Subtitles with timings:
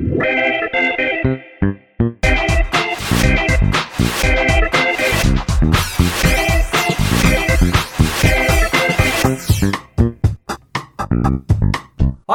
[0.00, 0.08] 欢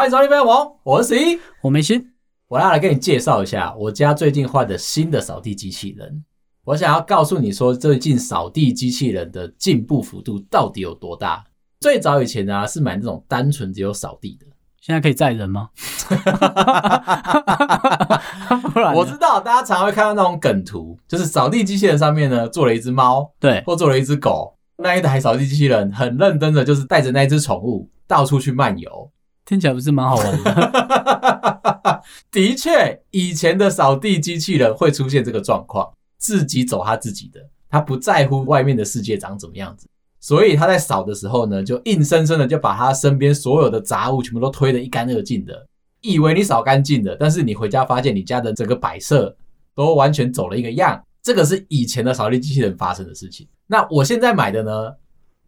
[0.06, 0.46] 迎收听《飞龙》，
[0.84, 2.12] 我是 C，我没心，
[2.50, 6.24] 我要来跟你介绍一下我家最近换的新的扫地机器人。
[6.66, 11.44] 我想要告诉你说，最近扫地机器人的进步幅度到底有多大？
[11.80, 14.46] 最早以前呢、啊，是买那种单纯只有扫地的，
[14.86, 15.70] 现在可以载人吗？
[18.94, 29.10] 我知道大家常会看到那种梗图，就是扫地机器人上面呢坐了一只猫，对，或坐了一只狗，那一台扫地机器人很认真的就是带着那只宠物到处去漫游，
[29.44, 32.04] 听起来不是蛮好玩的？
[32.30, 37.40] 的确，以前的扫地机器人会出现这个状况，自己走他自己的，
[37.72, 39.88] 他不在乎外面的世界长怎么样子。
[40.26, 45.68] 所以他在扫的时候呢，就硬生生的就把他身边所有的杂物全部都推得一干二净的，
[46.02, 49.38] 以为你扫干净的，但是你回家发现你家的整个摆设
[49.76, 51.00] 都完全走了一个样。
[51.22, 53.48] 这个是以前的扫地机器人发生的事情。
[53.68, 54.92] 那我现在买的呢，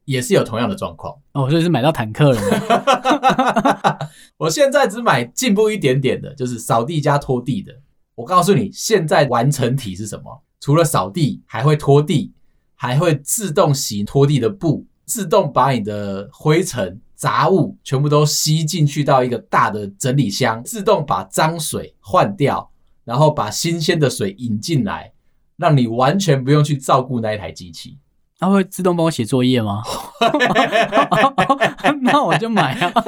[0.05, 1.11] 也是有同样的状况。
[1.33, 3.97] 哦，所以是买到坦克了吗？
[4.37, 7.73] 我现在只买进步一点点的，就是扫地加拖地的。
[8.13, 10.43] 我告诉你，现在完成体是什么？
[10.59, 12.31] 除了扫地，还会拖地。
[12.77, 22.69] 还会自动洗拖地的布，自动把你的灰尘杂物全部都吸进去到一个大的整理箱，自动把脏水换掉，
[23.03, 25.11] 然后把新鲜的水引进来，
[25.57, 27.97] 让你完全不用去照顾那一台机器。
[28.39, 29.81] 它会自动帮我写作业吗？
[32.03, 32.91] 那我就买啊！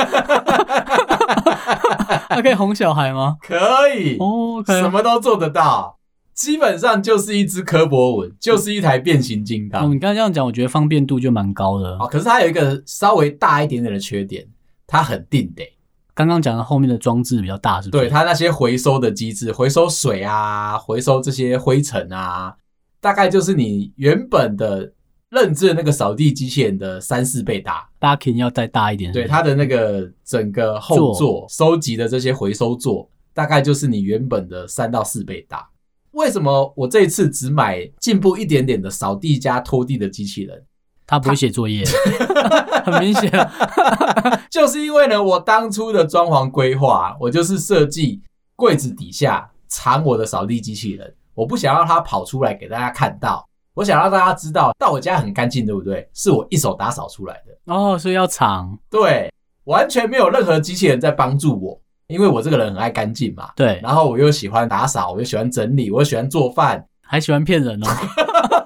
[2.27, 3.37] 它可以哄小孩吗？
[3.39, 3.55] 可
[3.95, 5.98] 以哦，可以，什么都做得到。
[6.39, 9.83] 基本上就是一只科博文，就是一台变形金刚。
[9.83, 11.97] 哦，你刚才这样讲，我觉得方便度就蛮高的。
[11.97, 14.47] 哦，可是它有一个稍微大一点点的缺点，
[14.87, 15.69] 它很定得。
[16.13, 18.03] 刚刚讲的后面的装置比较大，是不是？
[18.03, 22.55] 对，它那些回收的机制，回收水啊，回收这些灰尘啊，
[23.01, 24.93] 大概就是你原本的
[25.31, 27.89] 认知的那个扫地机器人的三四倍大。
[27.99, 29.25] Backing 要再大一点是是？
[29.25, 35.67] 对，它的那个整个后座收集的这些回收座，大概就是你原本的三到四倍大。
[36.11, 40.63] 为什么我这一次只买进步一点点的扫地加拖地的机器人？
[41.05, 41.83] 他不会写作业，
[42.85, 43.31] 很明显，
[44.51, 48.21] 就是因为呢，我当初的装潢规划，我就是设计
[48.55, 53.43] 柜子底下藏我的扫地机器人，我不想让它跑出来给大家看到，
[53.73, 56.07] 我想让大家知道到我家很干净，对不对？
[56.13, 59.33] 是我一手打扫出来的哦，所以要藏，对，
[59.63, 61.81] 完全没有任何机器人在帮助我。
[62.09, 67.87] 因为我这个人很爱干净嘛，对，然后我又喜欢打扫，我又喜欢整理，我又喜欢做饭，还喜欢骗人哦，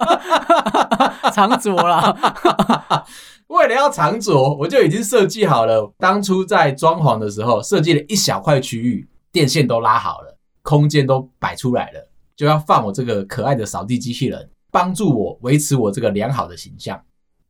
[1.30, 3.06] 藏拙啦。
[3.48, 5.94] 为了要藏拙，我就已经设计好了。
[5.98, 16.98] 当初在装潢的时候，设计了一小块区域，电线都拉好了，空间都摆出来了，就要放我这个可爱的扫地机器人，帮助我维持我这个良好的形象。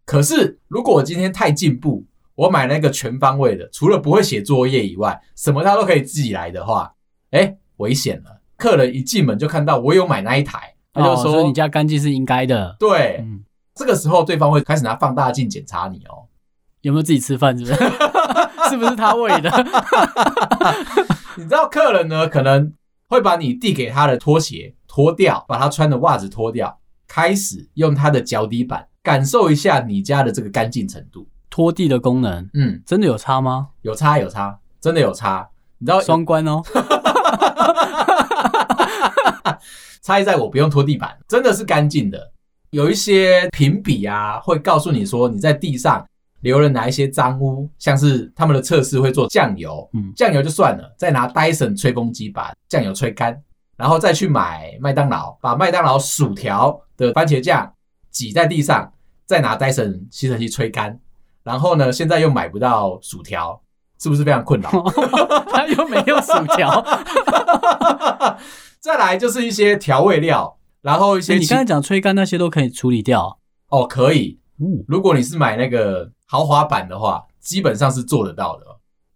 [0.06, 2.04] 可是，如果我今天太进步，
[2.35, 6.94] 我买那个全方位的，除了不会写作业以外，什么他都可以自己来的话，
[7.31, 8.41] 哎，危险了！
[8.57, 13.44] 客人一进门就看到我有买那一台，他就说：“哦、你家干净是应该的。”对，嗯，
[13.75, 16.25] 这个时候对方会开始拿放大镜检查你哦，
[16.81, 17.57] 有没有自己吃饭？
[17.57, 17.75] 是不是？
[18.69, 19.51] 是不是他喂的？
[21.35, 22.73] 你知道客人呢，可能
[23.09, 31.27] 会把你递给他的拖鞋脱掉，把他穿的袜子脱掉，开始用他的脚底板感受一下你家的这个干净程度。
[31.53, 33.68] 拖地的功能，嗯，真的有差吗？
[33.84, 35.47] 有差有差，真的有差。
[35.78, 36.64] 你知道双关哦，
[40.02, 42.31] 差异在我不用拖地板，真的是干净的。
[42.72, 46.03] 有一些评比啊，会告诉你说你在地上
[46.42, 53.40] 留了哪一些脏污，像是他们的测试会做酱油，嗯，酱油就算了，再拿 Dyson 吹风机把酱油吹干，
[53.78, 57.72] 然后再去买麦当劳，把麦当劳薯条的番茄酱
[58.09, 58.92] 挤在地上，
[59.28, 61.00] 再拿 Dyson 吸尘器吹干。
[61.44, 63.62] 然后呢，现在又买不到薯条，
[64.02, 64.70] 是不是非常困扰？
[65.52, 66.84] 他又没有薯条。
[68.80, 74.40] 再来就是一些调味料，然后一些、欸、你刚才讲吹干那些都可以处理掉哦，可以。
[74.88, 78.66] 如果你是买那个豪华版的话，基本上是做得到的。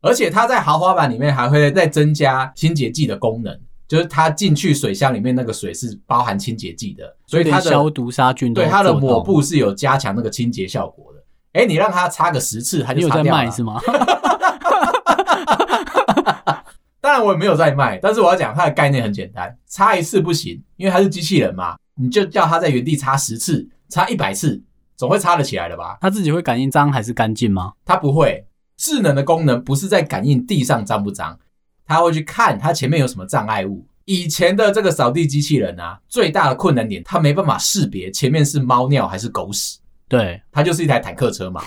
[0.01, 3.57] 而且它在豪华版里面还会再增加清洁剂的功能，
[3.87, 11.16] 就是它进去水箱里面那个水是包含清洁剂的，所以它的消毒杀菌，对它的抹布是有加强那个清洁效果的。
[11.57, 13.41] 哎，你让他擦个十次，他就擦掉了。
[13.41, 13.81] 你有在卖是吗？
[17.01, 24.61] 当然我也没有在卖，但是我要讲它的概念很简单，擦一次不行，因为它是机器人嘛，你就叫它在原地擦十次，擦一百次，
[24.97, 25.97] 总会擦得起来的吧？
[26.01, 27.71] 它自己会感应脏还是干净吗？
[27.85, 28.45] 它不会，
[28.75, 31.39] 智能的功能不是在感应地上脏不脏，
[31.85, 33.87] 它会去看它前面有什么障碍物。
[34.03, 39.79] 以前的这个扫地机器人啊，最大的困难点，它没办法识别前面是猫尿还是狗屎。
[40.09, 41.61] 对，它就是一台坦克车嘛，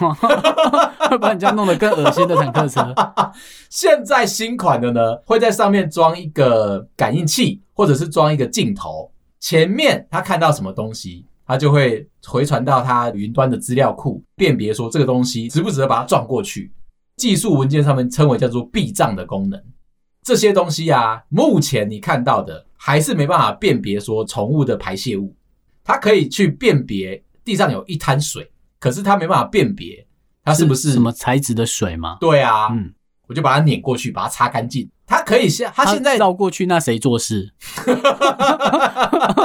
[1.10, 2.94] 会把你家弄得更恶心的坦克车。
[3.68, 16.72] 现在新款的呢，会在上面装一个感应器，或者是装一个镜头，前面它看到什么东西，它就会回传到它云端的资料库，辨别说这个东西值不值得把它撞过去。
[17.18, 19.62] 技术文件上面称为叫做避障的功能。
[20.22, 25.36] 这些东西啊，目前你看到的还是没办法辨别说宠物的排泄物，
[25.84, 27.22] 它可以去辨别。
[27.50, 28.48] 地上有一滩水，
[28.78, 30.06] 可是它没办法辨别
[30.44, 32.16] 它是不是，是什么材质的水吗？
[32.20, 32.94] 对啊，嗯，
[33.26, 34.88] 我就把它碾过去，把它擦干净。
[35.04, 37.52] 它可以现，它现在绕过去，那谁做事？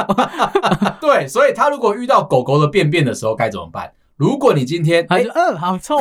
[1.01, 3.91] 对，所以它如果遇到狗狗的便便的时候该怎么办？
[4.17, 5.97] 如果你今天，它就嗯、呃，好臭，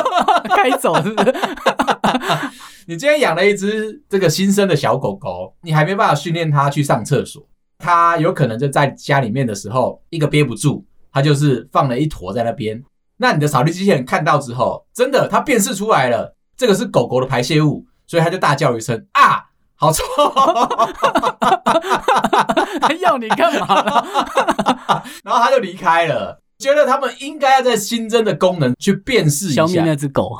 [0.56, 1.34] 该走是不是？
[2.86, 7.46] 你今天养了一只这个新生的小狗狗，你还没办法训练它去上厕所，
[7.78, 10.82] 它有可能就在家里面的时候一个憋不住。
[11.12, 12.82] 它就是放了一坨在那边，
[13.18, 19.44] 那你的扫地机器人看到之后，真的它辨识出来了，这个是狗狗的排泄物，所以它就大叫一声啊，
[19.74, 20.02] 好臭！
[22.80, 25.04] 它要你干嘛了？
[25.22, 30.38] 然后它就离开了，觉得他们应该要在新增的功能去辨识一下，消灭那只狗，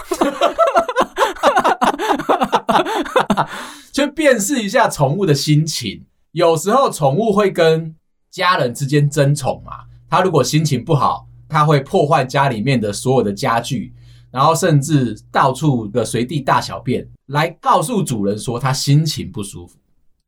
[3.92, 6.06] 去辨识一下宠物的心情。
[6.32, 7.94] 有时候宠物会跟
[8.30, 9.80] 家人之间争宠嘛。
[10.12, 13.94] 他如果心情不好，他会破坏家里面的所有的家具，
[14.30, 19.78] 然后甚至到处的随地大小便，来告诉主人说他心情不舒服，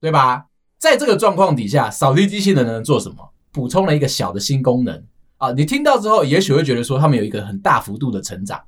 [0.00, 0.46] 对吧？
[0.78, 3.16] 在这个状况底下，扫地机器人能做什么？
[3.52, 5.04] 补充了一个小的新功能
[5.36, 5.52] 啊！
[5.52, 8.58] 你听到之后，也许会觉得说他们有一个很大幅度的成长。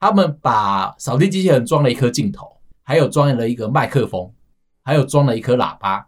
[0.00, 2.50] 他们把扫地机器人装了一颗镜头，
[2.82, 4.32] 还有装了一个麦克风，
[4.82, 6.06] 还有装了一颗喇叭，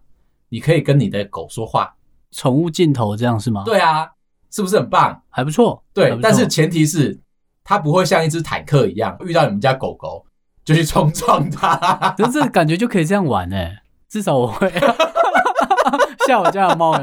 [0.49, 1.95] 你可以跟你的狗说话。
[2.31, 3.63] 宠物镜头这样是吗？
[3.63, 4.13] 对啊。
[4.51, 5.21] 是不是很棒？
[5.31, 6.19] 还不错，对。
[6.23, 7.19] 但是前提是，
[7.65, 10.25] 它不会像一只坦克一样，遇到你们家狗狗
[10.65, 11.77] 就去冲撞它。
[12.19, 13.57] 可是感觉就可以这样玩呢？
[14.09, 14.71] 至少我会
[16.27, 16.97] 吓我家的猫。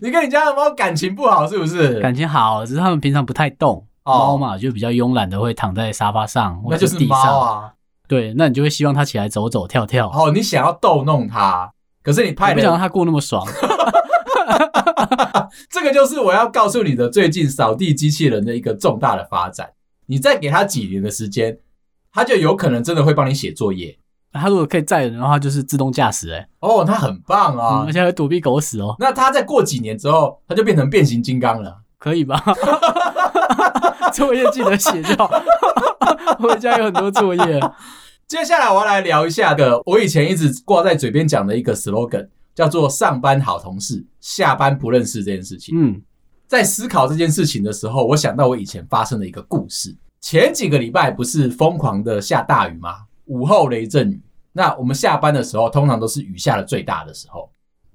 [0.00, 2.00] 你跟你家的猫感情不好是不是？
[2.00, 3.86] 感情好，只是它们平常不太动。
[4.04, 7.72] 猫嘛，就比较慵懒的会躺在沙发上，那就是猫啊。
[8.06, 10.10] 对，那你就会希望它起来走走跳跳。
[10.10, 11.72] 哦，你想要逗弄它，
[12.02, 13.46] 可是你拍不想让它过那么爽。
[15.70, 19.70] 这个就是我要告诉你的，最近扫地机器人的一个重大的发展。
[20.06, 21.58] 你再给他几年的时间，
[22.12, 23.98] 他就有可能真的会帮你写作业。
[24.32, 26.32] 他如果可以载人的话，就是自动驾驶。
[26.32, 28.96] 哎，哦，他很棒啊，而且会躲避狗屎哦。
[28.98, 32.42] 那他再过几年之后，他就变成变形金刚了，可以吧？
[34.12, 35.30] 作业记得写就好。
[36.38, 37.60] 回家有很多作业。
[38.26, 42.28] 接下来我要来聊一下个我以前一直挂在嘴边讲的一个 slogan。
[42.54, 45.74] 叫做上班好同事，下班不认识这件事情。
[45.76, 46.00] 嗯，
[46.46, 49.94] 在思考这件事情的时候，我想到我以前发生的一个故事。
[50.20, 53.04] 前几个礼拜不是疯狂的下大雨吗？
[53.26, 54.20] 午后雷阵雨。
[54.52, 57.50] 那我们下班的时候，通常都是雨下的最大的时候。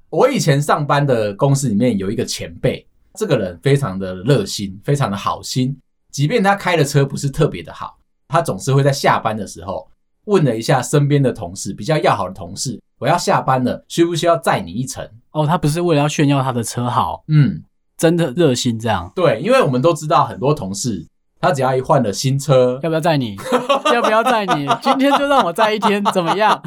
[0.09, 5.75] 我以前上班的公司里面有一个前辈，这个人非常的热心，非常的好心。
[6.11, 7.97] 即便他开的车不是特别的好，
[8.27, 9.87] 他总是会在下班的时候
[10.29, 12.79] 问了一下身边的同事，比较要好的同事。
[12.99, 15.03] 我要下班了，需不需要载你一程？
[15.31, 17.63] 哦，他不是为了要炫耀他的车好，嗯，
[17.97, 19.11] 真的热心这样。
[19.15, 21.07] 对，因为我们都知道很多同事，
[21.41, 23.35] 他只要一换了新车，要不要载你？
[23.93, 24.67] 要不要载你？
[24.81, 26.61] 今天就让我载一天，怎么样？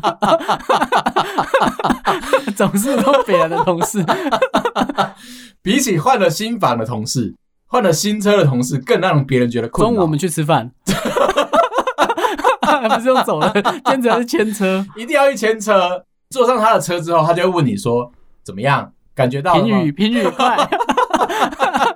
[2.57, 4.05] 总是都别人的同事，
[5.63, 7.35] 比起换了新房的同事，
[7.67, 9.91] 换了新车的同事更让别人觉得困扰。
[9.91, 10.73] 中午我们去吃饭。
[12.81, 13.52] 还不是用走了，
[13.85, 16.04] 兼职还是牵车， 一定要去牵车。
[16.31, 18.11] 坐上他的车之后，他就会问你说
[18.42, 18.92] ：“怎么样？
[19.14, 20.57] 感觉到？”评语，评语 快，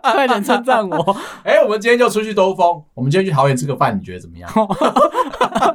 [0.03, 1.17] 快点称赞我。
[1.43, 2.83] 哎、欸，我们今天就出去兜风。
[2.93, 4.51] 我们今天去桃园吃个饭，你觉得怎么样？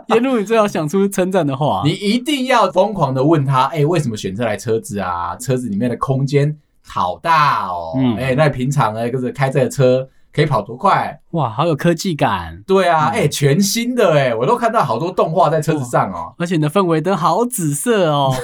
[0.09, 1.81] 沿路你最好想出称赞的话。
[1.85, 5.35] 你一定要疯狂的问他：“哎、欸，为什么选这台车子啊？
[5.37, 6.55] 车子里面的空间
[6.85, 7.93] 好大哦。
[7.95, 10.07] 嗯”哎、欸，那平常呢，就是开这个车。
[10.33, 11.19] 可以跑多快？
[11.31, 12.61] 哇，好有科技感！
[12.65, 16.33] 对啊，哎、嗯欸，全新的哎，我都看到好多动画在车子上哦。
[16.37, 18.33] 而且你的氛围灯好紫色哦。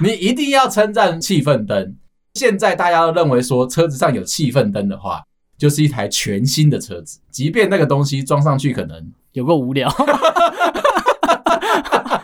[0.00, 1.96] 你一定要称赞气氛灯。
[2.34, 5.22] 现在大家都认为说车子上有气氛灯的话，
[5.56, 7.18] 就是一台全新的车子。
[7.30, 9.88] 即便那个东西装上去可能有够无聊。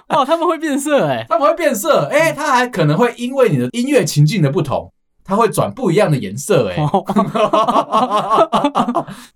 [0.09, 4.93] 哦，他们会变色哎，他们会变色哎，它还可能会因为你的音乐情境的不同。
[5.25, 6.76] 它会转不一样的颜色，哎，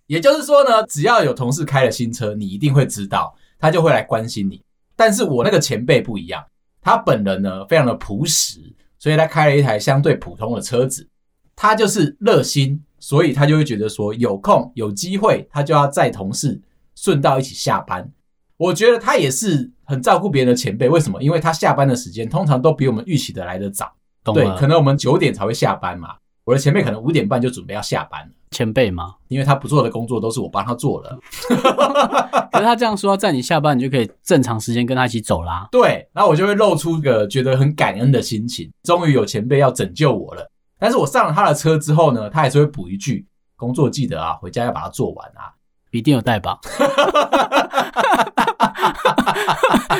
[0.06, 4.62] 也就是说呢，只要有同事开了新车，你一定会知道他就会来关心你。
[4.96, 6.44] 但是我那个前辈不一样，
[6.80, 11.08] 他本人呢非常的朴实，所以他开了一台相对普通的车子。
[11.54, 16.60] 他就是热心，所以他就会觉得说有空有机会，他就要载同事
[16.94, 18.12] 顺道一起下班。
[18.58, 20.86] 我觉得他也是很照顾别人的前辈。
[20.86, 21.22] 为什么？
[21.22, 23.90] 因为他下班的时间通常都比我们预期的来得早。
[24.34, 26.16] 对，可能我们九点才会下班嘛。
[26.44, 28.28] 我的前辈可能五点半就准备要下班了。
[28.52, 31.18] 前辈嘛，因为他不做的工作都是我帮他做了。
[32.52, 35.68] 可是他这样说，在你下班，你就可以正常时间跟他一起走啦。
[35.72, 40.48] 对，然后我就会露出个觉得很感恩的心情，终于有前辈要拯救我了。
[40.78, 45.50] 但是我上了他的车之后呢，他还是会补一句：工作记得啊，回家要把它做完啊，
[45.90, 46.60] 一定有带吧。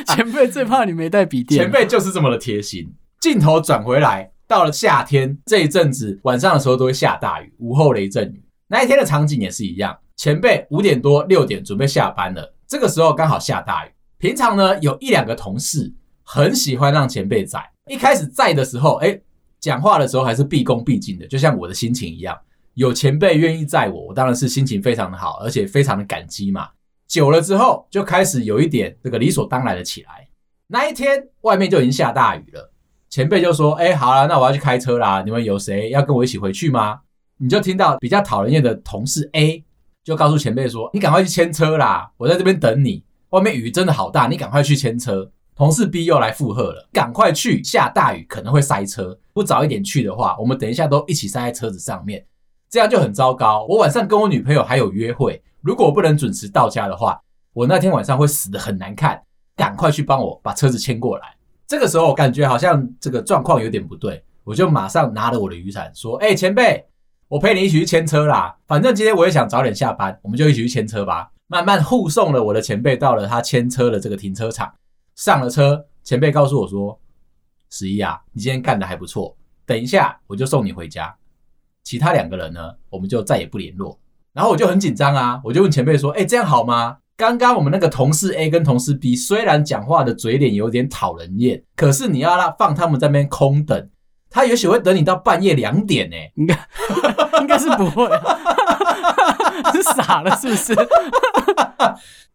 [0.06, 2.95] 前辈最怕你没带笔电，前辈就是这么的贴心。
[3.26, 4.30] 镜头转回来。
[4.47, 8.40] 到了夏天这一阵子，晚上的时候都会下大雨，午后雷阵雨。
[8.68, 13.90] 那一天的场景也是一样，前辈五点多六点准备下班了，这个时候刚好下大雨。
[14.18, 15.92] 平常呢，有一两个同事
[16.23, 17.61] 很喜欢让前辈载。
[17.90, 19.21] 一开始载的时候，哎，
[19.59, 22.38] 讲话的时候还是毕恭毕敬的，就像我的心情一样。
[22.75, 26.68] 有前辈愿意载我，我当然是心情非常的好，而且非常的感激嘛。
[27.09, 30.28] 久了之后，就开始有一点这个理所当然的起来。
[30.68, 32.73] 那一天外面就已经下大雨了。
[33.08, 35.22] 前辈就说：“哎、好了，那我要去开车啦。
[35.25, 37.00] 你们有谁要跟我一起回去吗？”
[37.38, 39.62] 你就听到比较讨人厌的同事 A
[40.02, 43.04] 就告诉前辈说：“你赶快去牵车啦，我在这边等你。
[43.30, 52.25] 外面雨真的好大，你赶快去牵车。”同事 B 又来附和了：“赶快去，下大雨可能会塞车，不早一点去的话，我们等一下都一起塞在车子上面，
[52.68, 53.64] 这样就很糟糕。
[53.68, 57.20] 我晚上跟我女朋友还有约会，如果我不能准时到家的话，
[57.54, 59.22] 我那天晚上会死得很难看。
[59.56, 61.36] 赶快去帮我把车子牵过来。”
[61.66, 66.85] 这个时候我感觉好像这个状况有点不对，我就马上拿了我的雨伞说：“哎，前辈，
[67.28, 68.56] 我陪你一起去牵车啦。
[68.66, 74.73] 反正今天我也想早点下班，我们就一起去牵车吧。”慢慢护送了我的前辈到了他牵车的这个停车场，
[75.14, 77.00] 上了车，前辈告诉我说
[77.70, 81.16] ：“十一啊，你今天干得还不错，等一下我就送你回家。
[81.85, 83.96] 其他两个人呢，我们就再也不联络。”
[84.35, 93.88] 然后我就很紧张啊，我就问前辈说：“哎，这样好吗？”刚刚我们那个同事 A 跟同事 B 虽然讲话的嘴脸有点讨人厌，可是你要让放他们在那边空等，
[94.28, 96.16] 他也许会等你到半夜两点呢。
[96.35, 96.54] 应该
[97.40, 98.06] 应该是不会，
[99.73, 100.75] 是傻了是不是？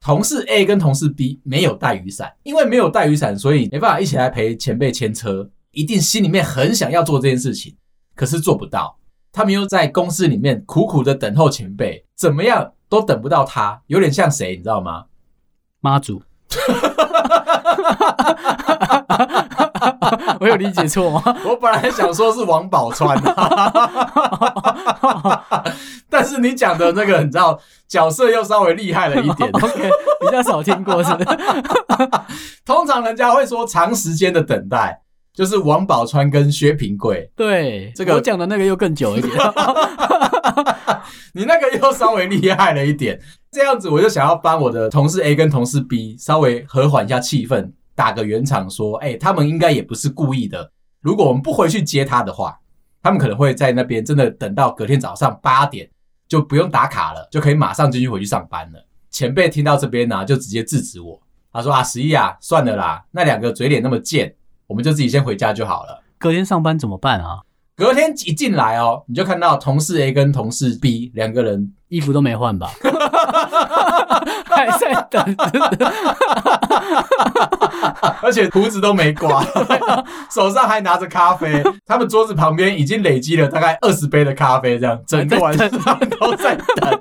[0.01, 5.47] 同事 A 跟同事 B 没有带雨伞，因为没有带雨伞，所以没办法一起来陪前辈牵车。
[5.73, 7.75] 一定心里面很想要做这件事情，
[8.15, 8.97] 可是做不到。
[9.31, 12.73] 他们又在公司里面苦苦的等候前辈，怎么样？
[12.91, 15.05] 都等不到他，有点像谁，你知道吗？
[15.79, 16.21] 妈祖。
[20.41, 21.23] 我有理解错吗？
[21.45, 23.15] 我本来想说是王宝釧，
[26.09, 27.57] 但是你讲的那个，你知道
[27.87, 29.49] 角色又稍微厉害了一点。
[29.53, 31.11] OK，比较少听过是？
[32.65, 34.99] 通常人家会说长时间的等待，
[35.33, 37.31] 就是王宝钏跟薛平贵。
[37.37, 39.31] 对，这个我讲的那个又更久一点。
[41.33, 43.19] 你那个又稍微厉害了一点，
[43.51, 50.71] 这样子我就想要帮我的同事 A 跟同事 B 稍微和缓一下气氛，打个圆场说，哎，他们应该也不是故意的。
[51.01, 52.59] 如果我们不回去接他的话，
[53.01, 55.89] 他们可能会在那边真的等到隔天早上八点
[56.27, 58.85] 就不用打卡了，就可以马上进去回去上班了。
[59.09, 61.19] 前辈听到这边呢，就直接制止我，
[61.51, 64.33] 他说啊，十一啊，算了啦，那两个嘴脸那么贱，
[64.67, 66.03] 我们就自己先回家就好了。
[66.17, 67.41] 隔天上班怎么办啊？
[67.81, 72.69] 隔天一进来哦，你就看到同事 A 跟同事 B 两个人衣服都没换吧，
[74.45, 75.35] 还在等，
[78.21, 79.43] 而且胡子都没刮，
[80.29, 81.63] 手上还拿着咖啡。
[81.83, 85.67] 他们桌子旁边已经累积了大概二十杯的咖啡，这样整个晚上
[86.19, 86.99] 都在等。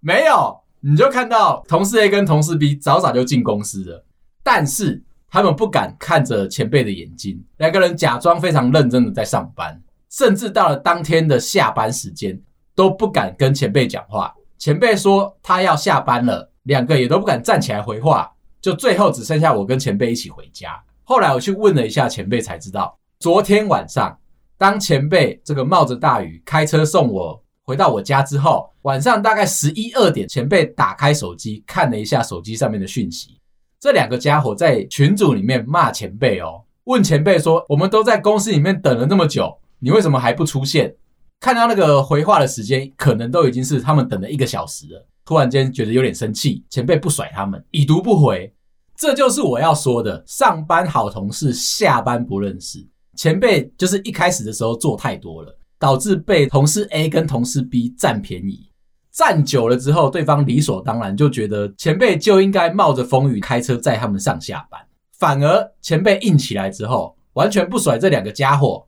[0.00, 4.02] 没有，你就看到同事 A 跟同事 B 早早就进公司了，
[4.42, 9.78] 但是他们不敢看着前辈的眼睛，两个人假装非常认真的在上班。
[10.10, 12.38] 甚至到了当天的下班时间，
[12.74, 14.34] 都不敢跟前辈讲话。
[14.58, 20.78] 前辈说他要下班了，两个也都不敢站起来回话，就最后只剩下我跟前辈一起回家。
[21.04, 24.18] 后来我去问了一下前辈，才知道昨天晚上，
[24.58, 33.40] 当前辈这个冒着大雨开车送我回到我家之后，晚上大概十一二点，前辈打开手机看了一下手机上面的讯息，
[33.78, 40.94] 这两个家伙在群组里面骂前辈哦，问前辈说：“我们都在公司里面等了那么久。”你为什么还不出现？
[41.40, 45.06] 看到那个回话的时间，可能都已经是他们等了一个小时了。
[45.24, 48.52] 突然间觉得有点生气，前辈不甩他们，已读不回。
[48.96, 52.86] 这就是我要说的，上班好同事，下班不认识。
[53.16, 58.68] 前辈就是一开始的时候做太多了，导致被同事 A 跟同事 B 占便宜。
[59.12, 64.80] 站久了之后，对方理所当然就觉得前辈就应该冒着风雨开车载他们上下班，
[65.18, 68.86] 反而前辈硬起来之后，完全不甩这两个家伙，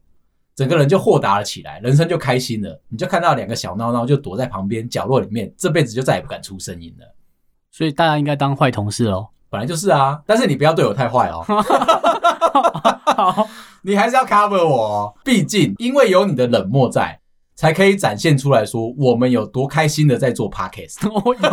[0.54, 2.80] 整个人就豁达了起来，人生就开心了。
[2.88, 7.06] 你就看到两个小闹闹就躲在旁边角落里面，这辈子就再也不敢出声音了。
[7.70, 11.44] 所以大家应该当坏同事哦，本来就是啊，但是你不要对我太坏哦。
[13.04, 13.48] 好，
[13.82, 17.18] 你还是要 cover 我哦，毕竟因为有你的冷漠在。
[17.54, 21.06] 才可以展现出来说我们有多开心的在做 podcast。
[21.08, 21.42] 我 有。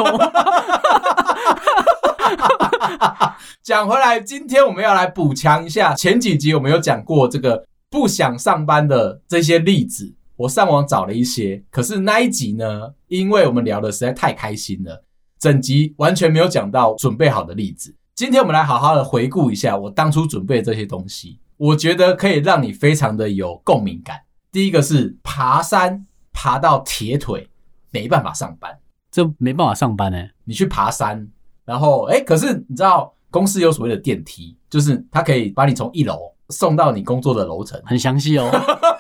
[3.62, 10.14] 讲回来，今天我们要来补强一下前几集我们有讲过这个不想上班的这些例子。
[10.36, 15.04] 我上网找了一些，可是那一集呢，因为我们聊的实在太开心了，
[15.38, 17.94] 整集完全没有讲到准备好的例子。
[18.16, 24.22] 今天我们来好好的回顾一下我当初准备的这些东西，我觉得可以让你非常的有共鸣感。
[24.50, 27.50] 第一个是爬山爬到铁腿，
[27.92, 28.80] 没办法上班，
[29.12, 30.32] 这没办法上班呢、欸。
[30.46, 31.28] 你去爬山，
[31.66, 38.50] 然后哎、欸，可是你知道公司有所谓的电梯，就是它可以把你从一楼送到你工作的楼层，很详细哦。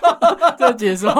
[0.57, 1.13] 这解说，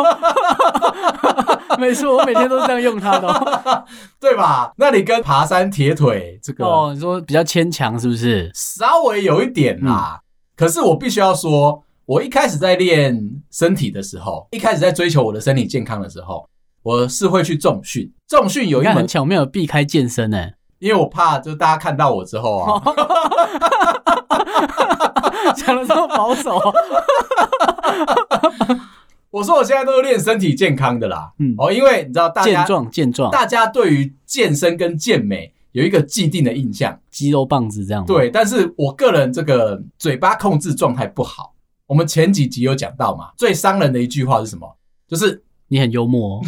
[1.77, 3.85] 没错，我每天都这样用它的、哦，
[4.19, 4.71] 对吧？
[4.77, 8.51] 那你跟爬山铁腿这个哦，你说比较牵强是不是？
[8.53, 10.23] 稍微有一点啦，嗯、
[10.55, 11.83] 可是我必须要说。
[12.05, 13.15] 我一开始在练
[13.51, 16.43] 身体的时候，一开始在追求我的身体健康的时候，
[16.81, 18.11] 我是会去重训。
[18.27, 20.47] 重训有一门很巧妙的避开健身呢，
[20.79, 22.81] 因为我怕就大家看到我之后啊，
[25.55, 26.59] 讲的这么保守。
[29.31, 38.03] 我说我现在都是练身体健康的啦，嗯哦，因为你知道大家健壮健壮，大家对于健身跟健美有一个既定的印象，肌肉棒子这样。
[38.05, 41.53] 对，但是我个人这个嘴巴控制状态不好。
[41.85, 44.77] 我们前几集有讲到嘛，最伤人的一句话是什么？
[45.07, 46.41] 就是你很幽默哦。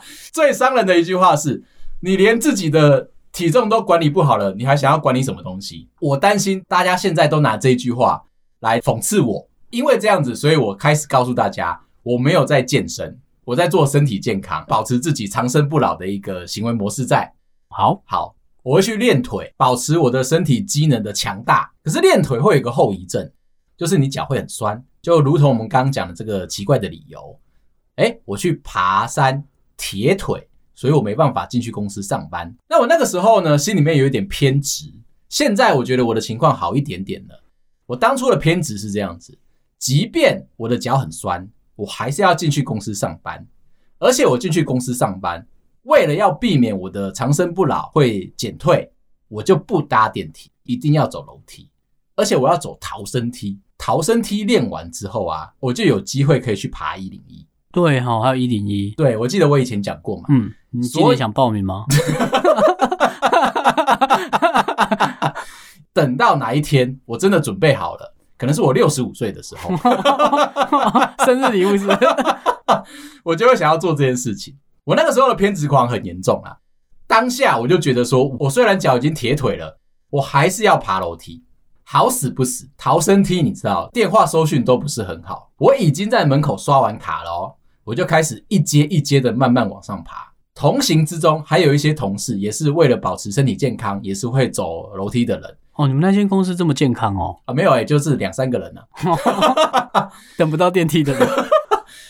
[0.32, 1.62] 最伤人的一句话是，
[2.00, 5.86] 你连自己的体重都管理不好了，你还想要管理什么东西？
[6.00, 8.24] 我担心大家现在都拿这一句话
[8.60, 17.30] 来讽刺我，因为这样子，所以我开始告诉大家，我没有在健身，我在做身体健康，保持自己长生不老的一个行为模式在。
[17.68, 18.34] 好，好。
[18.62, 21.70] 我会去练腿，保持我的身体机能的强大。
[21.84, 23.30] 可是练腿会有一个后遗症，
[23.76, 27.38] 就是你脚会很酸，就如同我们刚刚讲的这个奇怪的理由。
[27.96, 29.44] 诶，我去爬山
[29.76, 32.54] 铁腿，所以我没办法进去公司上班。
[32.68, 34.92] 那我那个时候呢，心里面有一点偏执。
[35.28, 37.42] 现在我觉得我的情况好一点点了。
[37.86, 39.36] 我当初的偏执是这样子，
[39.78, 43.44] 即便我的脚很酸，我还是要进去公司上班，
[43.98, 45.44] 而且我进去公司上班。
[45.82, 48.90] 为了要避免我的长生不老会减退，
[49.28, 51.70] 我就不搭电梯，一定要走楼梯，
[52.16, 53.58] 而且我要走逃生梯。
[53.78, 57.46] 逃生梯练完之后啊，我就有机会可以去爬一零一。
[57.76, 58.94] 对哈，还有一零一。
[58.96, 60.22] 对，我记得我以前讲过嘛。
[60.30, 61.84] 嗯，你今天想报名吗？
[65.92, 69.76] 等到哪一天我真的准备好了，可能是我六十五岁的时候
[71.26, 71.86] 生日礼物是？
[73.22, 74.56] 我就会想要做这件事情。
[74.84, 76.56] 我那个时候的偏执狂很严重啊！
[77.06, 81.44] 当下我就觉得说，我虽然脚已经铁腿了，我还是要爬楼梯，
[81.84, 85.50] 好死不死，逃生梯你知道，电话收讯都不是很好。
[85.58, 87.54] 我已经在门口刷完卡了哦，
[87.86, 90.32] 我就开始一阶一阶的慢慢往上爬。
[90.56, 95.56] 同行之中还有一些同事，也是为了保持身体健康，也是会走楼梯的人。
[95.74, 97.38] 哦，你们那间公司这么健康哦？
[97.44, 98.80] 啊，没有诶、欸，就是两三个人呢、
[99.92, 101.28] 啊， 等不到电梯的人。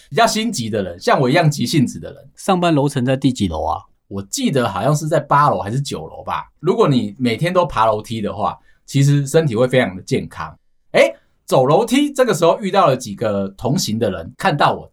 [0.09, 3.83] 比较心急的人，像我一样急性子的人，上班楼层在第几楼啊？
[4.09, 6.45] 我记得好像是在八楼还是九楼吧。
[6.61, 10.57] 如果你每天都爬楼梯的话，其实身体会非常的健康。
[10.93, 11.13] 诶，
[11.45, 14.91] 走楼梯这个时候遇到了几个同行的人，看到我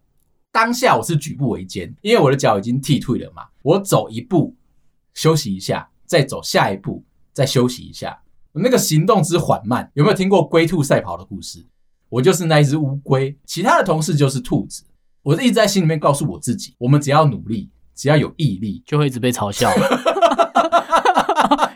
[0.54, 3.42] 当下我是举步维艰，因为我的脚已经踢退了嘛。
[3.64, 4.56] 我走一步
[5.16, 11.66] 休息一下，再走下一步再休息一下，那个行动之缓慢，有没有听过龟兔赛跑的故事？
[12.08, 14.84] 我就是那一只乌龟，其他的同事就是兔子。
[15.24, 19.72] 我是一直在心里面告诉我自己，我们只要努力，只要有毅力，就会一直被嘲笑。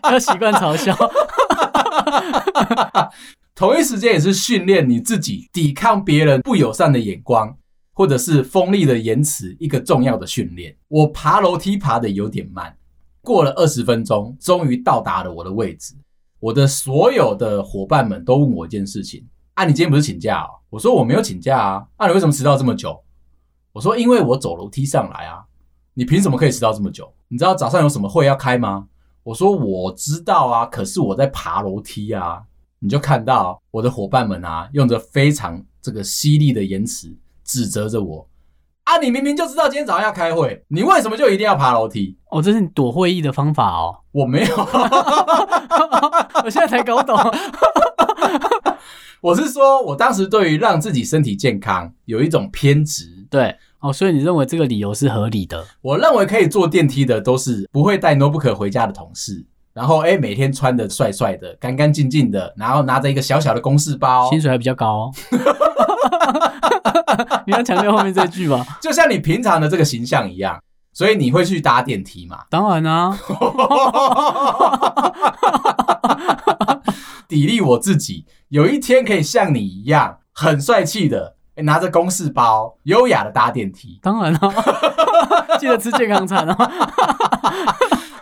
[0.04, 0.96] 要习惯嘲笑。
[3.56, 7.58] 同一时间也是训练你自己抵抗别人不友善的眼光，
[7.98, 10.78] 或者是锋利的言辞，一个重要的训练。
[10.88, 12.78] 我爬楼梯爬得有点慢，
[13.24, 15.96] 过了二十分钟，终于到达了我的位置。
[16.40, 20.62] 我的所有的伙伴们都问我一件事情：啊，你今天不是请假哦？
[20.70, 21.88] 我说我没有请假啊。
[21.96, 23.04] 啊，你为什么迟到这么久？
[23.74, 25.44] 我说，因为我走楼梯上来啊，
[25.96, 27.12] 你凭什么可以迟到这么久？
[27.30, 28.88] 你知道早上有什么会要开吗？
[29.24, 32.44] 我说我知道啊，可是我在爬楼梯啊。
[32.78, 37.12] 你就看到我的伙伴们啊，用着非常这个犀利的言辞
[37.48, 38.30] 指责着我
[38.84, 42.16] 啊，你明明就知道今天早上要开会，你为什么就一定要爬楼梯？
[42.30, 43.98] 哦，这是你躲会议的方法哦。
[44.12, 44.56] 我没有，
[46.44, 47.18] 我现在才搞懂。
[49.20, 53.28] 我是说，我当时对于让自己身体健康有一种偏执。
[53.30, 55.66] 对，哦，所以你认为这个理由是合理的？
[55.82, 65.12] 我认为可以坐电梯的都是不会带 notebook 回家的同事，然后哎，每天穿的帅帅的、干干净净的，然后拿着一个小小的公事包，薪水还比较高哦。
[67.48, 68.66] 你要强调后面这句吗？
[68.82, 70.62] 就像你平常的这个形象一样，
[70.94, 72.40] 所以你会去搭电梯嘛？
[72.50, 73.18] 当然啊，
[77.28, 84.00] 砥砺我自己，有一天可以像你一样很帅气的拿着公事包，优雅的搭电梯。
[84.02, 84.54] 当然啊，
[85.60, 86.72] 记得吃健康餐啊。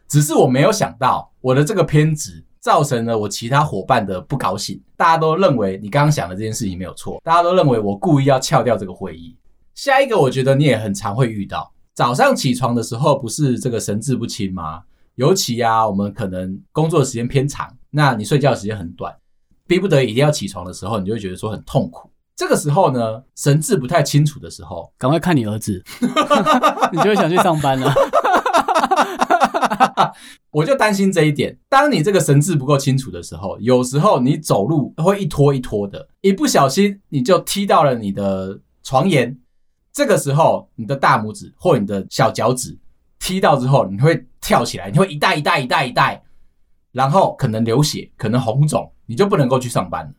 [0.08, 2.45] 只是我没有想到，我的这个偏执。
[2.65, 9.38] 造成了我其他伙伴的不高兴，大家都认为你刚刚想的这件事情没有错，大家都认为我故意要撬掉这个会议。
[9.75, 14.82] 下一个，我觉得你也很常会遇到，早上起床的时候不是这个神志不清吗？
[15.13, 19.15] 尤其啊，我们可能工作的时间偏长，那你睡觉的时间很短，
[19.67, 22.10] 逼不得已一定要起床的时候，你就会觉得说很痛苦。
[22.36, 25.84] 这个时候呢，神志不太清楚的时候，赶快看你儿子，
[26.91, 27.93] 你就会想去上班了。
[30.51, 31.58] 我就担心这一点。
[31.69, 39.38] 当你这个神志不够清楚的时候，有时候你走路会一拖一拖的，一不小心你就踢到了你的床沿。
[39.91, 42.77] 这个时候，你的大拇指或你的小脚趾
[43.19, 46.23] 踢到之后，你会跳起来，你会一袋一袋一袋一袋，
[46.91, 50.13] 然后可能流血，可能红肿，你就不能够去上班。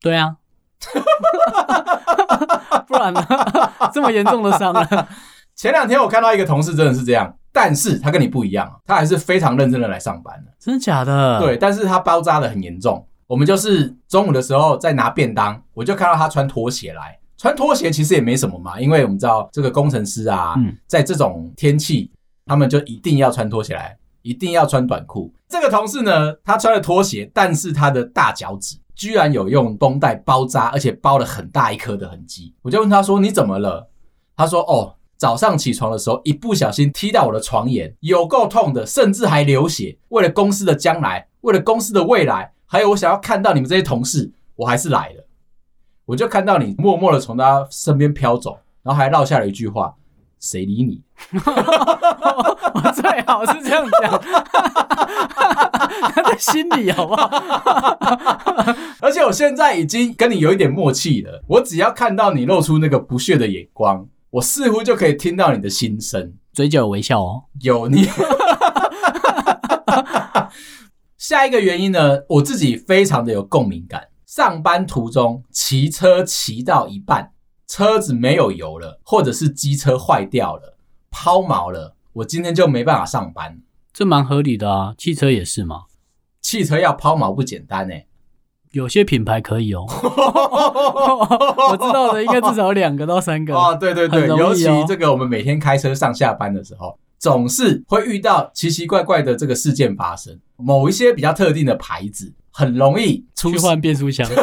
[0.00, 0.36] 对啊，
[2.86, 3.26] 不然呢？
[3.92, 5.08] 这么严重的伤了。
[5.56, 7.36] 前两天我看到一个同事真的是这样。
[7.60, 10.52] 但是他跟你不一样，他还是非常认真的来上班的。
[10.60, 11.40] 真的假的？
[11.40, 13.04] 对，但是他包扎的很严重。
[13.26, 17.18] 我们就是中午的时候在拿便当，我就看到他穿拖鞋来。
[17.36, 22.12] 穿拖鞋其实也没什么嘛，因为我们知道这个工程师啊，嗯，在这种天气，
[22.46, 25.34] 他们就一定要穿拖鞋来，一定要穿短裤。
[25.48, 32.54] 这个同事呢，他穿了拖鞋，但是他的大脚趾居然有用绷带包扎，而且包了很大一颗的痕迹。
[32.62, 33.90] 我就问他说：“你怎么了？”
[34.36, 39.98] 他说：“哦。”早上起床的时候，一不小心踢到我的床沿，有够痛的，甚至还流血。
[40.10, 45.26] 为了公司的将来，为了公司的未来，还有我想要看到你们这些同事，我还是来了。
[46.04, 49.92] 我就看到你默默的从他身边飘走，然后还落下了一句话
[50.38, 51.02] ：“谁理你？”
[51.34, 54.20] 我最好是这样讲，
[56.12, 57.28] 他在心里好不好？
[59.00, 64.06] 而且我现在已经跟你有一点默契了，我只要看到你露出那个不屑的眼光。
[64.30, 67.44] 我似乎就可以听到你的心声，嘴角有微笑哦。
[67.60, 68.06] 有你。
[71.16, 74.08] 下一个原因呢，我自己非常的有共鸣感。
[74.26, 77.32] 上班途中骑车骑到一半，
[77.66, 80.76] 车子没有油了，或者是机车坏掉了、
[81.10, 83.60] 抛锚了，我今天就没办法上班。
[83.92, 85.84] 这蛮合理的啊，汽车也是嘛。
[86.42, 88.07] 汽车要抛锚不简单欸。
[88.72, 89.86] 有些品牌可以哦，
[91.70, 93.76] 我知道的应该至少两个到三个哦。
[93.78, 100.38] 对对对，尤其这个我们每天开车上下班的时候，总是会遇到奇奇怪怪的这个事件发生。
[100.56, 104.28] 某一些比较特定的牌子很容易出去换变速箱。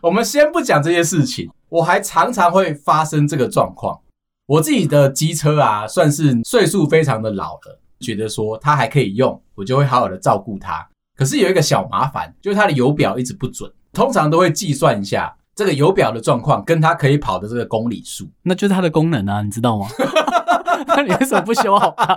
[0.00, 3.98] 我们先不讲这些事情，我还常常会发生这个状况。
[4.46, 7.80] 我自己的机车啊，算是岁数非常的老了。
[8.00, 10.86] 觉得说它还可以用，我就会好好的照顾它。
[11.16, 19.88] 可是有一个小麻烦，就是它的油表一直不准，通常都会计算一下这个油表的状况跟它可以跑的这个公里数，那就是它的功能啊，你知道吗？
[20.86, 22.14] 那你为什么不修好它？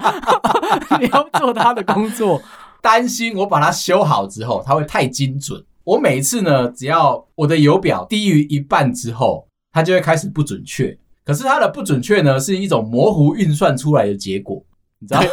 [1.00, 2.40] 你要做它的工作，
[2.82, 5.64] 担心我把它修好之后，它会太精准。
[5.84, 10.96] 我每一次呢，只要我的油表低于一半之后，它就会开始不准确。
[11.26, 14.64] 可是它的不准确呢，是一种模糊运算出来的结果。
[15.02, 15.22] 你知道，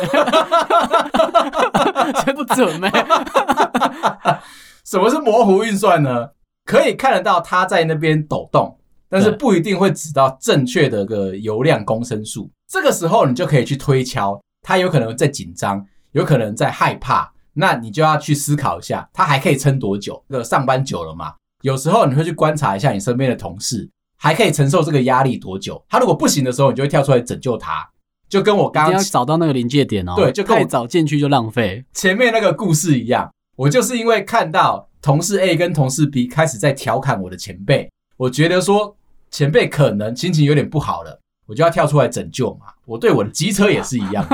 [2.25, 2.91] 这不准没？
[4.85, 6.31] 什么是模糊运算呢？
[6.65, 8.79] 可以看得到它在那边抖动，
[9.11, 12.51] 但是不一定会指到正确的个油量公升数。
[12.67, 17.31] 这个时候你就可以去推敲，它有可能在紧张，有可能在害怕。
[17.53, 20.25] 那你就要去思考一下，它还可以撑多久？
[20.31, 25.85] 这个上班久了嘛，有时候你会去观察一下你身边的同事，还可以承受这个压力多久？
[25.89, 27.87] 他如果不行的时候，你就会跳出来拯救他。
[28.29, 31.85] 就跟我刚刚要找到那个临界点哦，对，就太早进去就浪费。
[31.95, 38.95] 前面那个故事一样，我就是因为看到同事 A 跟同事 B 开始在调侃我的前辈，我觉得说
[39.31, 42.67] 前辈可能心情有点不好了，我就要跳出来拯救嘛。
[42.85, 44.27] 我对我的机车也是一样，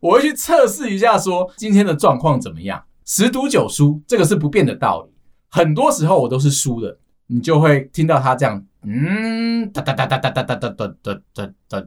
[0.00, 2.82] 我会去测试一下说今天的状况怎么样。
[3.04, 5.12] 十赌九输，这个是不变的道理。
[5.48, 11.86] 很多时候我都是输的，你就会听到他这样，嗯，哒哒哒哒哒哒哒哒哒哒哒哒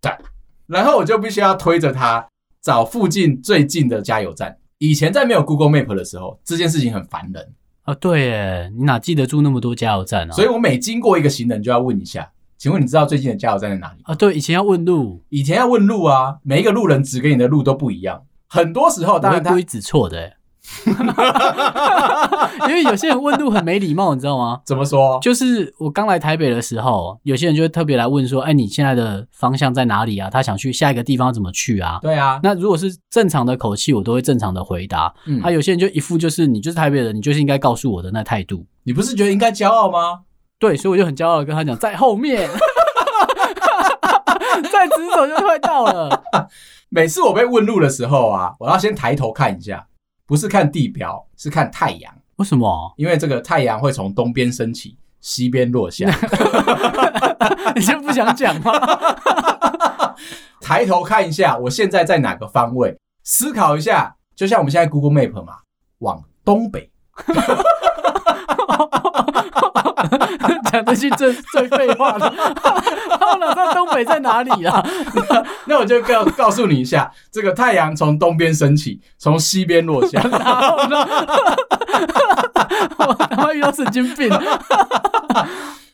[0.00, 0.18] 哒，
[0.66, 2.26] 然后我就必须要推着他
[2.60, 4.56] 找附近最近的加油站。
[4.78, 7.94] 以前在没有 Google Map 的时候，这件事情很烦人啊。
[7.94, 10.32] 对耶，你哪记得住那么多加油站啊？
[10.32, 14.14] 所以我每经过一个行人就要问一下，请问你知道最近的加油站在哪里啊？
[14.14, 20.32] 对，以前要问路，以前要问路啊，每一个路人指给你的路都不一样，很多时候当然他故意指错的。
[22.68, 24.60] 因为有些人问路很没礼貌，你知道吗？
[24.64, 25.18] 怎么说？
[25.22, 31.98] 就是我刚来台北的时候，有些人就会特别来问说：“哎，你现在的方向在哪里啊？”他想去下一个地方怎么去啊？
[32.02, 32.40] 对啊。
[32.42, 35.12] 那如果是正常的口气，我都会正常的回答。
[35.26, 38.64] 嗯，他有些人就一副就是你就是台北人，你就是应该告诉我的那态度。
[38.84, 40.20] 你不是觉得应该骄傲吗？
[40.58, 42.48] 对，所以我就很骄傲的跟他讲，在后面，
[44.70, 46.22] 再直走就快到了。
[46.88, 49.86] 每次我被问路的时候啊，我要先抬头看一下。
[50.32, 52.10] 不是看地表，是看太阳。
[52.36, 52.94] 为什么？
[52.96, 56.06] 因为这个太阳会从东边升起，西边落下。
[57.76, 58.72] 你是不想讲吗？
[60.58, 62.98] 抬头看一下，我现在在哪个方位？
[63.22, 65.58] 思考一下，就像我们现在 Google Map 嘛，
[65.98, 66.90] 往东北。
[70.70, 74.84] 讲的是最最废话的，我哪知道东北在哪里啊？
[75.66, 80.20] 那我就告告诉你一下，这个太阳从东边升起，从西边落下。
[80.28, 81.06] 然后呢？
[82.98, 84.30] 我他妈遇到神经病！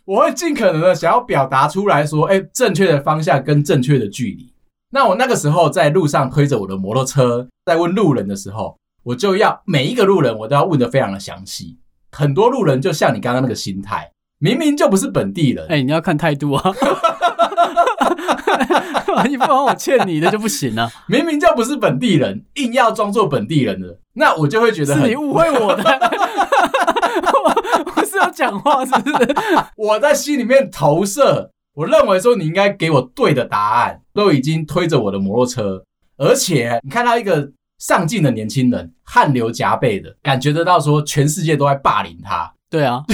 [0.04, 4.52] 我会尽可能的想要表达出来说，哎，正确的方向跟正确的距离。
[4.90, 11.76] 那我那个时候在路上推着我的摩托车，在问路人的时候，我就要每一个路人我都要问的非常的详细。
[12.10, 14.12] 很多路人就像你刚刚那个心态。
[14.40, 16.62] 明明就不是本地人，哎、欸，你要看态度啊！
[19.28, 20.88] 你不然我欠你的就不行了。
[21.08, 25.82] 明明就不是本地人，硬要装作本地人的，那我就会觉得是你误会我的。
[27.42, 27.50] 我
[27.90, 29.34] 不是要讲话，是不是？
[29.76, 34.02] 我在心里面投射，我认为说你应该给我对的答案。
[34.14, 35.82] 都已经推着我的摩托车，
[36.16, 42.52] 而且你看到一个上进的年轻人，汗流浃背的，感觉得到说全世界都在霸凌他。
[42.68, 43.02] 对啊。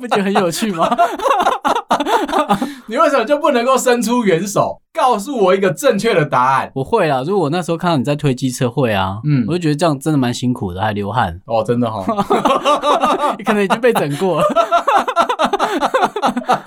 [0.00, 0.88] 不觉得很有趣吗？
[2.86, 6.70] 你为什么就不能够伸出援手，告诉我一个正确的答案？
[6.74, 14.46] 我会啊，如果我那时候看到你在推机车会啊，嗯，我就觉得这样真的蛮辛苦的，还流汗哦，真的哈、哦，你可能已经被整过了，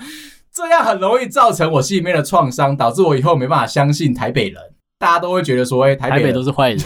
[0.52, 4.60] 这样很容易造成我心里面的创伤，导致我以后没办法相信台北人，
[4.98, 6.80] 大家都会觉得说，哎，台北，台北都是坏人，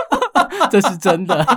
[0.70, 1.44] 这是真的。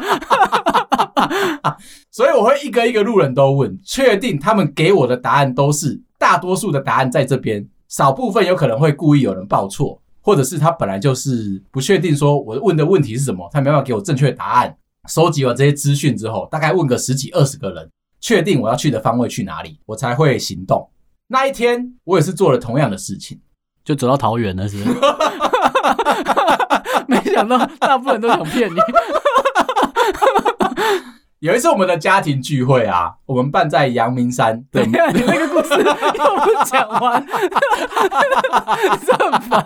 [2.12, 14.76] 所以我会一个一个路人都问，确定他们给我的答案都是大多数的答案在这边，少部分有可能会故意有人报错，或者是他本来就是不确定说我问的问题是什么，他没办法给我正确的答案。
[15.08, 20.90] 收集完这些资讯之后，大概问个十几二十个人，确定我要去的方位去哪里，我才会行动。
[21.28, 23.40] 那一天我也是做了同样的事情，
[23.86, 25.00] 就走到桃园了，是不是？
[27.08, 28.78] 没想到大部分人都想骗你。
[31.39, 34.63] 有一次我们的家庭聚会啊，我们办在阳明山。
[34.71, 37.24] 对，你那个故事又不讲完，
[39.06, 39.63] 这么烦。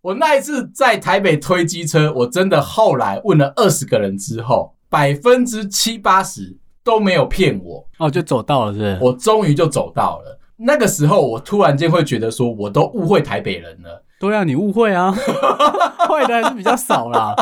[0.00, 7.86] 我那一次在台北推机车，我真的后来问了二十个人之后，百分之七八十都没有骗我。
[7.98, 8.98] 哦，就走到了，是不是？
[9.02, 10.38] 我终于就走到了。
[10.58, 14.04] 那个时候，我突然间会觉得说，我都误会台北人了。
[14.18, 15.12] 都要你误会啊，
[16.08, 17.34] 坏的还是比较少啦。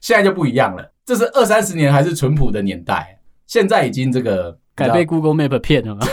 [0.00, 0.92] 现在就不一样了。
[1.04, 6.06] 这是二三十年还是淳朴的年代，现在已经这个改被 Google Map 骗了吗？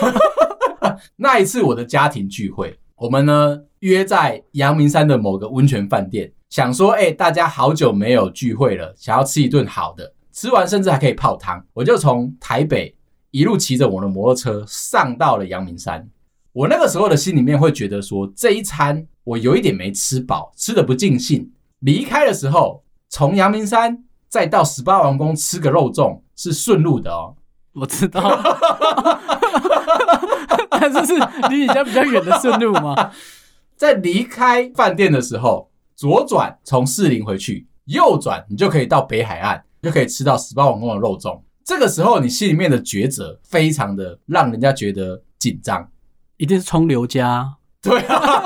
[1.14, 11.64] 那一次我的家庭聚会，我们呢约在阳明山的某个温泉饭店，想说，哎，大家好久没有聚会了，想要吃一顿好的，吃完甚至还可以泡汤。
[11.72, 12.92] 我就从台北
[13.30, 16.08] 一路骑着我的摩托车上到了阳明山。
[16.52, 21.52] 我那个时候的心里面会觉得说，这一餐我有一点没吃饱，吃得不尽兴。
[21.80, 24.04] 离开的时候，从阳明山。
[24.30, 27.34] 再到十八王宫吃个肉粽是顺路的哦，
[27.72, 28.20] 我知道，
[30.70, 31.14] 但是是
[31.50, 33.10] 离你家比较远的顺路吗？
[33.74, 41.40] 在离开饭店的时候，左转从士林回去，右转你就可以到北海岸，就可以吃到十八王宫的肉粽。
[41.70, 45.88] 这个时候你心里面的抉择非常的让人家觉得紧张，
[46.36, 47.48] 一定是冲刘家，
[47.80, 48.42] 对啊。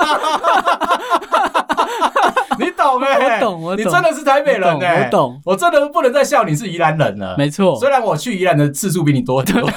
[2.59, 7.35] 你懂哎、欸，我懂，我懂，你真的是台北人哎、欸，我懂，我真的不能再笑你是宜兰人了。
[7.35, 9.67] 没错，虽然我去宜兰的次数比你多很多。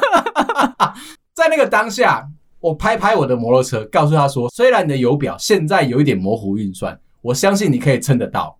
[1.36, 2.26] 在那个当下，
[2.60, 8.56] 我拍拍我的摩托车，告诉他说：“虽然你的油表现在有一点模糊运算，我相信你可以撑得到。”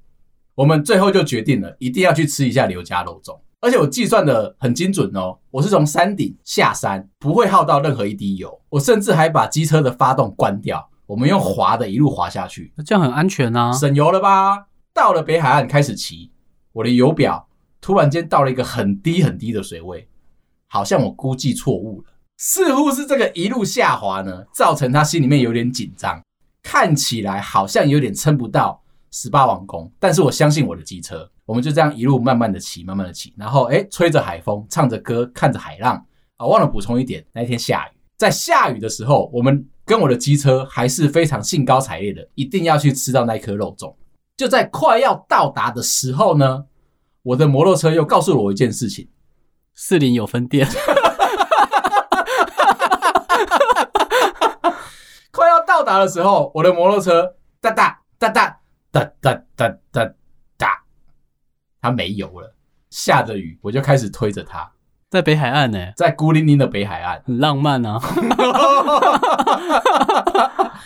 [0.55, 3.39] 我们最后就决定了，一定要去吃一下刘家肉粽。
[3.63, 8.61] 而且我计算的很精准哦，我是从山顶下山，不会耗到任何一滴油。
[8.69, 14.67] 我甚至还把机车的发动关掉，我们用滑的一路滑下去，这样很安全啊，省油了吧？
[14.93, 16.33] 到了北海岸开始骑，
[16.73, 17.49] 我的油表
[17.81, 20.09] 突然间到了一个很低很低的水位，
[20.67, 26.21] 好像我估计错误了，似乎是这个一路下滑呢，造成他心里面有点紧张，
[26.65, 28.82] 看起来好像有点撑不到
[29.13, 31.31] 十八王宫，但是我相信我的机车。
[31.45, 36.05] 我们就这样一路慢慢的骑，慢慢的骑，然后哎，吹着海风，唱着歌，看着海浪
[36.37, 36.47] 啊。
[36.47, 43.95] 忘了补充一点，那一天下雨，在下雨的时候，我们跟我的机车还是非常兴高采烈的，一定要去吃到那颗肉粽。
[44.37, 46.65] 就在快要到达的时候呢，
[47.23, 49.09] 我的摩托车又告诉了我一件事情：
[49.75, 50.67] 四零有分店。
[55.33, 58.61] 快要到达的时候，我的摩托车哒哒哒哒
[58.93, 60.15] 哒哒哒哒
[60.57, 60.85] 哒。
[61.81, 62.55] 它没油了，
[62.91, 64.71] 下着雨，我就开始推着它，
[65.11, 67.99] 在北海岸呢、欸，在孤零零的北海岸，很浪漫啊。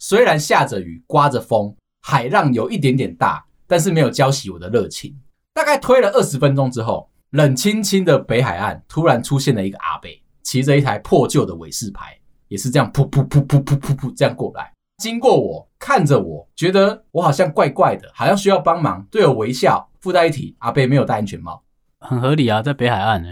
[0.00, 5.16] 虽然下着雨，刮着风，海浪有一点点大，但是没有浇熄我的热情。
[5.54, 14.71] 大概推了二十分钟之后，冷清清的北海岸突然出现了一个阿贝，骑着一台破旧的伟士牌，也是这样噗噗噗噗噗噗噗这样过来，
[15.02, 19.88] 经过我，看着我，觉得我好像怪怪的，好像需要帮忙，对我微笑。
[20.00, 21.60] 附带一提，阿贝没有戴安全帽，
[21.98, 23.30] 很合理啊，在北海岸呢。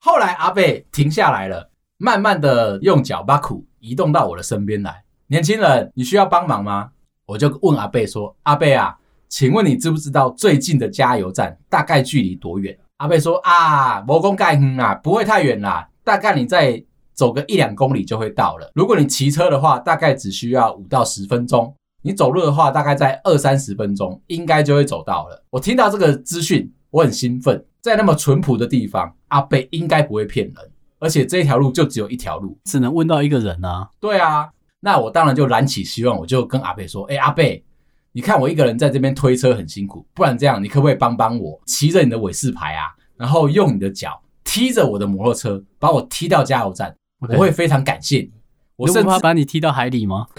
[0.00, 5.04] 后来阿贝停下来了，慢慢的用脚把苦移动到我的身边来。
[5.28, 6.90] 年轻人，你需要帮忙吗？
[7.26, 8.96] 我就问阿贝说：“阿贝啊，
[9.28, 16.82] 请问你知不知道最近的加油站大概距离多远？”阿贝说：“啊，魔公盖哼啊，不会太远啦，大概你再
[17.18, 18.70] 走个一两公里就会到了。
[18.76, 25.44] 如果你骑车的话，大概只需要五到十分钟。”你走路的话，大概在二三十分钟，应该就会走到了。
[25.50, 27.62] 我听到这个资讯，我很兴奋。
[27.80, 30.54] 在那么淳朴的地方，阿贝应该不会骗人，
[31.00, 33.90] 而且这条路就只有一条路，只能问到一个人啊。
[33.98, 37.64] 对啊，那我当然就燃起希望，我就跟阿贝说：“哎，阿贝，
[38.12, 48.30] 你看我一个人在这边推车很辛苦，不然这样，你可不可以帮帮我，骑着你的伟士牌啊，然后用你的脚踢着我的摩托车，把我踢到加油站.我会非常感谢你。
[48.76, 50.26] 我甚至不怕把你踢到海里吗？”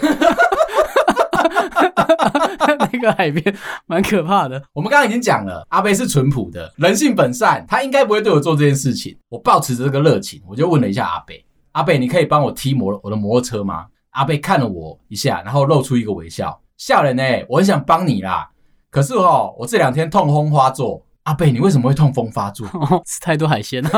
[2.92, 3.54] 那个海边
[3.86, 4.62] 蛮可怕的。
[4.72, 9.16] 我们刚刚已经讲了，阿贝是淳朴的，人性本善，他应该不会对我做这件事情。
[9.28, 18.50] 我抱持着这个热情，我就问了一下阿贝：“阿贝，你可以帮我踢摩我的摩托车吗？”阿贝看了我一下，然后露出一个微笑：“笑人呢，我很想帮你啦。
[18.90, 21.02] 可是哦，我这两天痛风发作。
[21.24, 22.66] 阿贝，你为什么会痛风发作？
[22.72, 23.90] 哦、 吃太多海鲜了，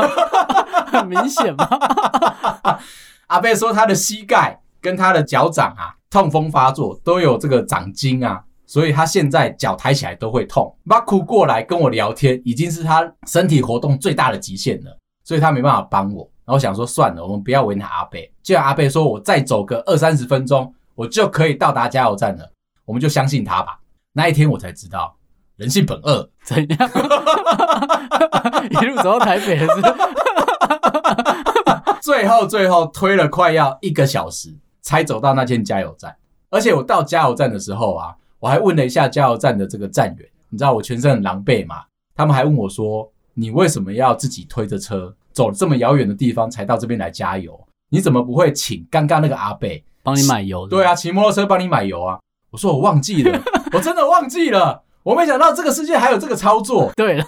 [0.93, 1.67] 很明显吗。
[3.27, 5.95] 阿贝说他的膝盖跟他的脚掌啊。
[6.13, 10.71] 痛风发作都有这个掌筋啊，所以他现在脚抬起来都会痛。
[10.83, 16.21] 马库过来跟我聊天，已经是他身体活动最大的极限了，所以他没办法帮我。
[16.45, 18.31] 然后我想说算了，我们不要为难阿贝。
[18.43, 22.47] 既然阿贝说我再走个二三十分钟，我就可以到达加油站了，
[22.85, 23.79] 我们就相信他吧。
[24.11, 25.17] 那一天我才知道
[25.55, 26.89] 人性本恶，怎样？
[28.69, 29.67] 一路走到台北是？
[32.03, 34.53] 最后最后推了快要一个小时。
[34.85, 36.13] 才走到那间加油站，
[36.49, 41.83] 而且我到加油站的时候啊，我还问了一下加油站的这个站员，你知道我全身很狼狈嘛？
[42.17, 47.57] 他们还问我说：“你为什么要自己推着车走这么遥远的地方才到这边来加油？
[47.91, 52.19] 你怎么不会请刚刚那个阿贝帮你买油？”对啊，骑摩托车帮你买油啊！
[52.51, 56.91] 我说我忘记了，我真的忘记了，我没想到这个世界还有这个操作。
[56.97, 57.25] 对了，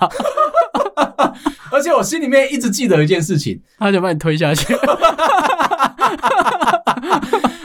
[1.76, 4.74] 而且我心里面一直记得一件事情，他就把你推下去。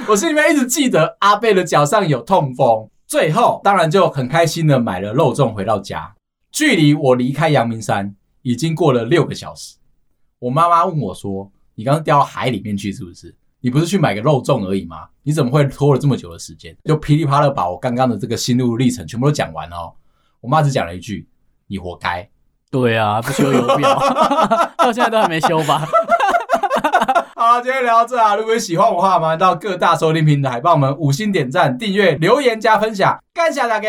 [0.09, 6.13] 我心里面一直记得阿贝的脚上有痛风，最后当然就很开心的买了肉粽回到家。
[6.51, 9.77] 距离我离开阳明山已经过了六个小时。
[10.41, 13.33] 我妈妈问我说：“你刚刚掉到海里面去是不是？
[13.61, 15.07] 你不是去买个肉粽而已吗？
[15.23, 19.93] 你怎么会拖了这么久的时间？”就噼里啪啦把我刚刚的这个心路历程全部都讲完哦。
[20.41, 21.29] 我妈只讲了一句
[21.69, 22.29] ：“你活该。”
[22.71, 23.99] 对啊，不修油表，
[24.79, 25.83] 到现在都还没修吧。
[27.35, 28.37] 好，今天聊到这啊！
[28.37, 33.89] 如果喜欢我的话，麻烦到各大收听平台帮我们五星点赞、订阅、留言加分享，感谢大家，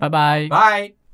[0.00, 1.05] 拜拜，拜。